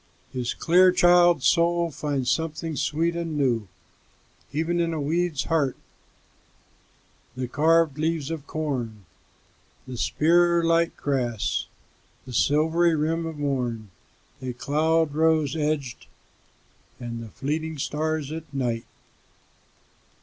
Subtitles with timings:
[0.33, 5.77] His clear child's soul finds something sweet and newEven in a weed's heart,
[7.37, 9.05] the carved leaves of corn,
[9.87, 11.67] The spear like grass,
[12.25, 16.07] the silvery rim of morn,A cloud rose edged,
[16.99, 18.85] and fleeting stars at night!